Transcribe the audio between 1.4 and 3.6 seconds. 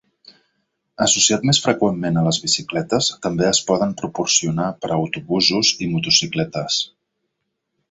més freqüentment a les bicicletes, també